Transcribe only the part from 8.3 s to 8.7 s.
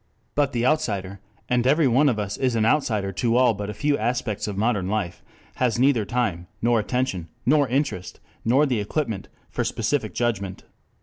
nor